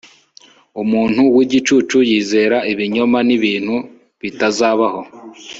umuntu 0.81 1.21
w'igicucu 1.35 1.97
yizera 2.09 2.57
ibinyoma 2.71 3.17
n'ibintu 3.27 3.75
bitazabaho 4.21 5.01